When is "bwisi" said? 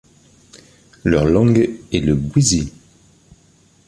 2.15-2.73